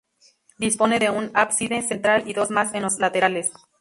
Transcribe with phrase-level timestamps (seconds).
[0.57, 3.51] Dispone de un ábside central y dos más en los laterales.